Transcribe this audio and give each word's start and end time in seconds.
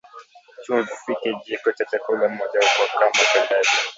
Chumvi 0.63 1.13
Kijiko 1.21 1.69
cha 1.77 1.85
chakula 1.85 2.27
moja 2.29 2.59
au 2.59 2.69
kwa 2.77 2.87
kama 2.99 3.21
upendavyo 3.29 3.75